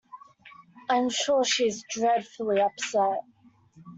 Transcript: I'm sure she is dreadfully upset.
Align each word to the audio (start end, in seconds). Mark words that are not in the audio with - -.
I'm 0.89 1.09
sure 1.09 1.43
she 1.45 1.67
is 1.67 1.85
dreadfully 1.87 2.59
upset. 2.59 3.19